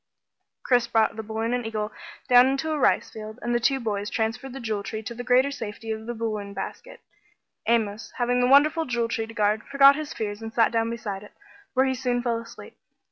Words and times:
Chris 0.63 0.87
brought 0.87 1.15
balloon 1.15 1.53
and 1.53 1.63
eagle 1.63 1.91
down 2.27 2.47
into 2.47 2.71
a 2.71 2.79
rice 2.79 3.11
field, 3.11 3.37
and 3.43 3.53
the 3.53 3.59
two 3.59 3.79
boys 3.79 4.09
transferred 4.09 4.51
the 4.51 4.59
Jewel 4.59 4.81
Tree 4.81 5.03
to 5.03 5.13
the 5.13 5.23
greater 5.23 5.51
safety 5.51 5.91
of 5.91 6.07
the 6.07 6.15
balloon 6.15 6.55
basket. 6.55 7.01
Amos, 7.67 8.11
having 8.17 8.39
the 8.41 8.47
wonderful 8.47 8.85
Jewel 8.85 9.09
Tree 9.09 9.27
to 9.27 9.33
guard, 9.35 9.61
forgot 9.63 9.95
his 9.95 10.11
fears 10.11 10.41
and 10.41 10.51
sat 10.51 10.71
down 10.71 10.89
beside 10.89 11.21
it, 11.21 11.33
where 11.75 11.85
he 11.85 11.93
soon 11.93 12.23
fell 12.23 12.39
asleep. 12.41 12.75